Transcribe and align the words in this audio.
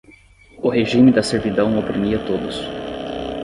o 0.63 0.67
regime 0.71 1.11
da 1.11 1.21
servidão 1.21 1.77
oprimia 1.77 2.17
todos 2.25 2.59